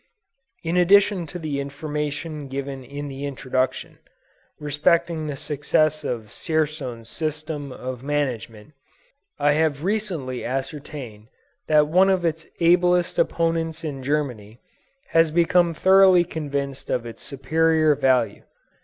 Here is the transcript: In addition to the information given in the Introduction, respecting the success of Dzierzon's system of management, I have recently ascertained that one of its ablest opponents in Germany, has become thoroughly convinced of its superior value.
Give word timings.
In 0.63 0.77
addition 0.77 1.27
to 1.27 1.37
the 1.37 1.59
information 1.59 2.47
given 2.47 2.83
in 2.83 3.07
the 3.07 3.23
Introduction, 3.25 3.99
respecting 4.59 5.27
the 5.27 5.35
success 5.37 6.03
of 6.03 6.29
Dzierzon's 6.29 7.07
system 7.07 7.71
of 7.71 8.01
management, 8.01 8.73
I 9.37 9.51
have 9.51 9.83
recently 9.83 10.43
ascertained 10.43 11.27
that 11.67 11.87
one 11.87 12.09
of 12.09 12.25
its 12.25 12.47
ablest 12.59 13.19
opponents 13.19 13.83
in 13.83 14.01
Germany, 14.01 14.59
has 15.09 15.29
become 15.29 15.75
thoroughly 15.75 16.23
convinced 16.23 16.89
of 16.89 17.05
its 17.05 17.21
superior 17.21 17.93
value. 17.93 18.41